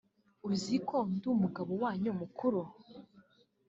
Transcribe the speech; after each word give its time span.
uzi 0.49 0.75
ko 0.87 0.97
ndi 1.15 1.25
umugabo 1.35 1.71
wanyu 1.83 2.11
mukuru 2.19 2.61